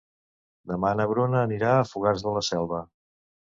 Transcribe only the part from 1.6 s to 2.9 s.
a Fogars de la Selva.